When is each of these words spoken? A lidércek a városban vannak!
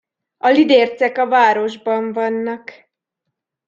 A 0.37 0.47
lidércek 0.49 1.17
a 1.17 1.27
városban 1.27 2.13
vannak! 2.13 2.89